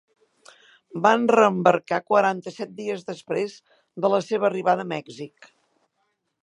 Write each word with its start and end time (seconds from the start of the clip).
Van 1.03 1.27
reembarcar 1.39 1.99
quaranta-set 2.07 2.73
dies 2.81 3.05
després 3.13 3.57
de 4.05 4.13
la 4.15 4.23
seva 4.31 4.53
arribada 4.53 4.87
a 4.87 4.93
Mèxic. 4.97 5.51